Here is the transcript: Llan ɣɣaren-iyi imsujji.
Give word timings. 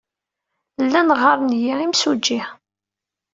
Llan 0.83 1.09
ɣɣaren-iyi 1.19 1.73
imsujji. 1.85 2.39